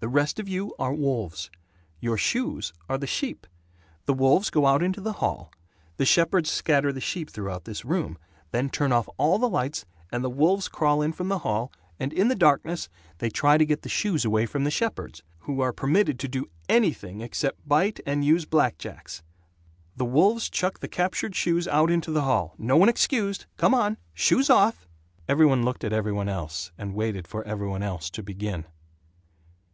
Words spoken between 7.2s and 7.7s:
through